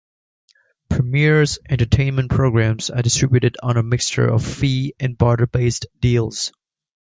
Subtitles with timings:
[0.89, 6.51] Premiere's entertainment programs are distributed on a mixture of fee and barter based deals.